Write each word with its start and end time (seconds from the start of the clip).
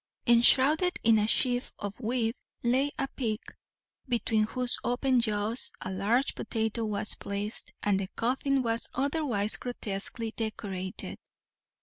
Enshrouded 0.25 0.97
in 1.03 1.19
a 1.19 1.27
sheaf 1.27 1.73
of 1.77 1.93
wheat 1.99 2.35
lay 2.63 2.89
a 2.97 3.07
pig, 3.07 3.39
between 4.07 4.45
whose 4.45 4.79
open 4.83 5.19
jaws 5.19 5.71
a 5.79 5.91
large 5.91 6.33
potato 6.33 6.83
was 6.83 7.13
placed, 7.13 7.71
and 7.83 7.99
the 7.99 8.07
coffin 8.15 8.63
was 8.63 8.89
otherwise 8.95 9.57
grotesquely 9.57 10.31
decorated. 10.31 11.19